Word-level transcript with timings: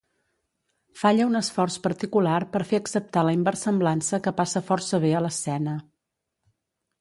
Falla 1.01 1.27
un 1.31 1.39
esforç 1.39 1.75
particular 1.83 2.39
per 2.55 2.61
fer 2.71 2.79
acceptar 2.83 3.23
la 3.27 3.35
inversemblança 3.41 4.21
que 4.29 4.35
passa 4.41 4.63
força 4.71 5.01
bé 5.05 5.13
a 5.19 5.23
l'escena. 5.27 5.77